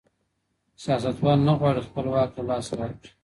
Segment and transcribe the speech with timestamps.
[0.83, 3.11] سياستوال نه غواړي خپل واک له لاسه ورکړي.